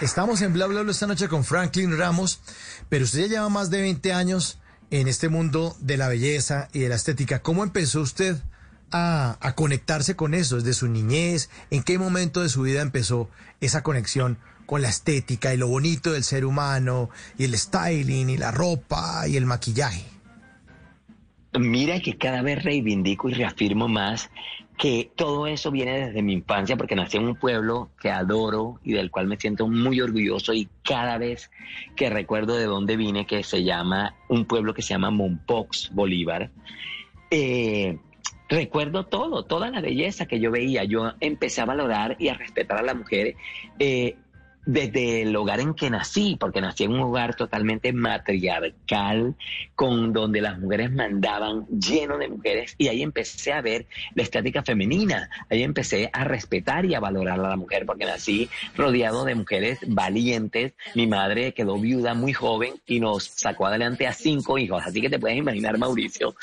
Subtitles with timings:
[0.00, 2.40] Estamos en Bla Bla Bla esta noche con Franklin Ramos,
[2.88, 4.58] pero usted ya lleva más de 20 años
[4.90, 7.42] en este mundo de la belleza y de la estética.
[7.42, 8.38] ¿Cómo empezó usted
[8.90, 11.50] a, a conectarse con eso desde su niñez?
[11.70, 13.28] ¿En qué momento de su vida empezó
[13.60, 18.38] esa conexión con la estética y lo bonito del ser humano y el styling y
[18.38, 20.19] la ropa y el maquillaje?
[21.58, 24.30] Mira que cada vez reivindico y reafirmo más
[24.78, 28.92] que todo eso viene desde mi infancia porque nací en un pueblo que adoro y
[28.92, 31.50] del cual me siento muy orgulloso y cada vez
[31.96, 36.50] que recuerdo de dónde vine, que se llama, un pueblo que se llama Mompox, Bolívar,
[37.30, 37.98] eh,
[38.48, 40.84] recuerdo todo, toda la belleza que yo veía.
[40.84, 43.36] Yo empecé a valorar y a respetar a la mujer.
[43.78, 44.16] Eh,
[44.66, 49.34] desde el hogar en que nací, porque nací en un hogar totalmente matriarcal,
[49.74, 54.62] con donde las mujeres mandaban lleno de mujeres, y ahí empecé a ver la estética
[54.62, 59.34] femenina, ahí empecé a respetar y a valorar a la mujer, porque nací rodeado de
[59.34, 64.82] mujeres valientes, mi madre quedó viuda muy joven y nos sacó adelante a cinco hijos,
[64.84, 66.34] así que te puedes imaginar, Mauricio,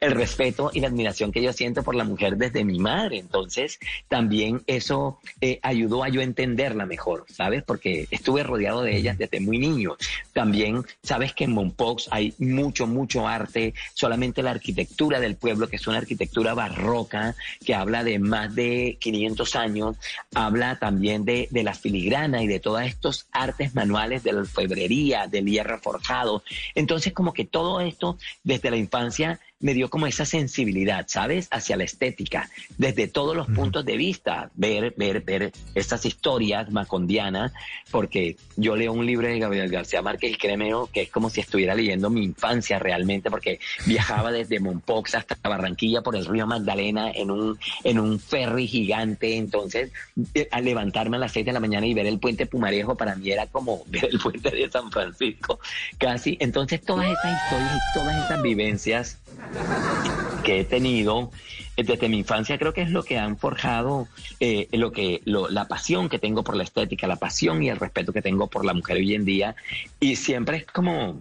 [0.00, 3.78] el respeto y la admiración que yo siento por la mujer desde mi madre, entonces
[4.08, 7.65] también eso eh, ayudó a yo entenderla mejor, ¿sabes?
[7.66, 9.96] Porque estuve rodeado de ellas desde muy niño.
[10.32, 15.76] También sabes que en Mompox hay mucho, mucho arte, solamente la arquitectura del pueblo, que
[15.76, 19.96] es una arquitectura barroca, que habla de más de 500 años,
[20.34, 25.26] habla también de, de la filigrana y de todos estos artes manuales de la alfebrería,
[25.26, 26.42] del hierro forjado.
[26.74, 31.48] Entonces, como que todo esto desde la infancia me dio como esa sensibilidad, ¿sabes?
[31.50, 37.52] Hacia la estética, desde todos los puntos de vista, ver, ver, ver estas historias macondianas,
[37.90, 41.40] porque yo leo un libro de Gabriel García Márquez y créeme que es como si
[41.40, 47.10] estuviera leyendo mi infancia realmente, porque viajaba desde Mompox hasta Barranquilla por el río Magdalena
[47.10, 49.92] en un, en un ferry gigante, entonces
[50.34, 53.14] eh, al levantarme a las seis de la mañana y ver el puente Pumarejo para
[53.14, 55.60] mí era como ver el puente de San Francisco,
[55.98, 59.18] casi, entonces todas esas historias y todas esas vivencias
[60.44, 61.30] que he tenido
[61.76, 64.08] eh, desde mi infancia creo que es lo que han forjado
[64.40, 68.12] eh, lo que la pasión que tengo por la estética, la pasión y el respeto
[68.12, 69.56] que tengo por la mujer hoy en día
[70.00, 71.20] y siempre es como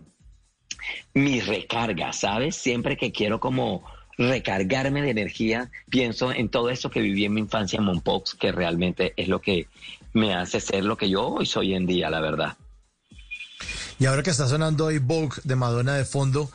[1.13, 2.55] mi recarga, ¿sabes?
[2.55, 3.83] Siempre que quiero como
[4.17, 8.51] recargarme de energía, pienso en todo eso que viví en mi infancia en Monpox, que
[8.51, 9.67] realmente es lo que
[10.13, 12.57] me hace ser lo que yo hoy soy en día, la verdad.
[13.99, 16.49] Y ahora que está sonando hoy Vogue de Madonna de fondo,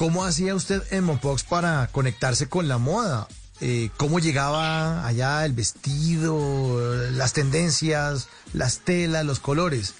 [0.00, 3.28] ¿Cómo hacía usted en Mopox para conectarse con la moda?
[3.60, 9.92] Eh, ¿Cómo llegaba allá el vestido, las tendencias, las telas, los colores?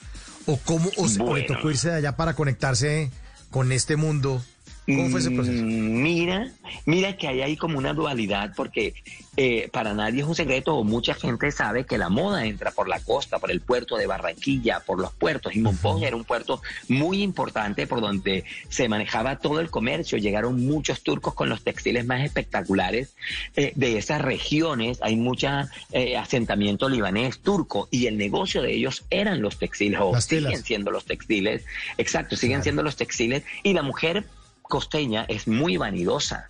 [0.46, 3.10] ¿O cómo o, le tocó irse de allá para conectarse
[3.50, 4.42] con este mundo
[4.86, 5.62] ¿Cómo fue ese proceso?
[5.62, 6.52] Mm, mira,
[6.86, 8.94] mira que hay ahí como una dualidad, porque
[9.36, 12.88] eh, para nadie es un secreto, o mucha gente sabe que la moda entra por
[12.88, 16.60] la costa, por el puerto de Barranquilla, por los puertos, y Monpón era un puerto
[16.88, 20.18] muy importante por donde se manejaba todo el comercio.
[20.18, 23.14] Llegaron muchos turcos con los textiles más espectaculares
[23.56, 24.98] eh, de esas regiones.
[25.02, 25.48] Hay mucho
[25.92, 30.90] eh, asentamiento libanés, turco, y el negocio de ellos eran los textiles, o siguen siendo
[30.90, 31.64] los textiles.
[31.98, 34.24] Exacto, siguen siendo los textiles, y la mujer
[34.70, 36.48] costeña es muy vanidosa.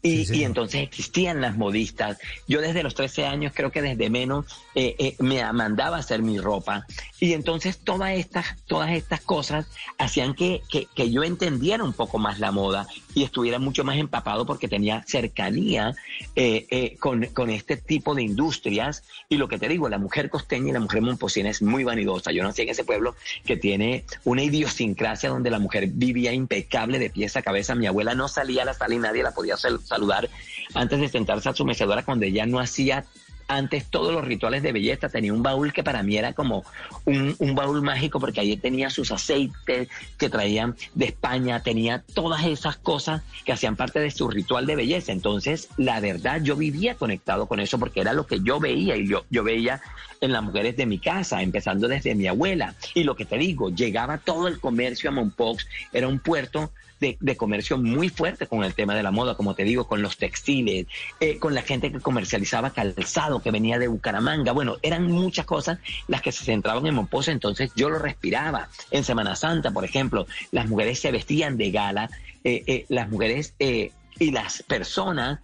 [0.00, 2.18] Y, entonces existían las modistas.
[2.46, 6.22] Yo desde los 13 años, creo que desde menos, eh, eh, me mandaba a hacer
[6.22, 6.86] mi ropa.
[7.18, 9.66] Y entonces todas estas, todas estas cosas
[9.98, 14.46] hacían que, que, yo entendiera un poco más la moda y estuviera mucho más empapado
[14.46, 15.96] porque tenía cercanía
[16.36, 19.02] eh, con, con, este tipo de industrias.
[19.28, 22.30] Y lo que te digo, la mujer costeña y la mujer momposina es muy vanidosa.
[22.30, 27.10] Yo nací en ese pueblo que tiene una idiosincrasia donde la mujer vivía impecable de
[27.10, 27.74] pies a cabeza.
[27.74, 30.28] Mi abuela no salía a la sala y nadie la podía hacer saludar
[30.74, 33.04] antes de sentarse a su mecedora cuando ella no hacía
[33.48, 35.08] antes todos los rituales de belleza.
[35.08, 36.64] Tenía un baúl que para mí era como
[37.04, 42.76] un, baúl mágico porque ahí tenía sus aceites que traían de España, tenía todas esas
[42.76, 45.12] cosas que hacían parte de su ritual de belleza.
[45.12, 49.08] Entonces, la verdad, yo vivía conectado con eso porque era lo que yo veía y
[49.08, 49.80] yo, yo veía
[50.20, 52.74] en las mujeres de mi casa, empezando desde mi abuela.
[52.94, 56.70] Y lo que te digo, llegaba todo el comercio a Monpox, era un puerto
[57.00, 60.16] de, comercio muy fuerte con el tema de la moda, como te digo, con los
[60.16, 60.86] textiles,
[61.20, 64.52] eh, con la gente que comercializaba calzado que venía de Bucaramanga.
[64.52, 68.68] Bueno, eran muchas cosas las que se centraban en Momposa, entonces yo lo respiraba.
[68.90, 72.10] En Semana Santa, por ejemplo, las mujeres se vestían de gala,
[72.44, 75.40] eh, eh, las mujeres y las personas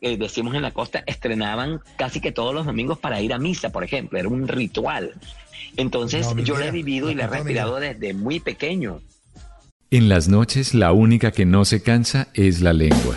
[0.00, 3.82] decimos en la costa, estrenaban casi que todos los domingos para ir a misa, por
[3.82, 5.14] ejemplo, era un ritual.
[5.76, 9.00] Entonces yo lo he vivido y lo he respirado desde muy pequeño.
[9.90, 13.16] En las noches la única que no se cansa es la lengua.